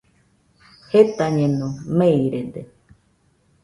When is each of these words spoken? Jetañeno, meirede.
Jetañeno, 0.91 1.67
meirede. 1.97 2.61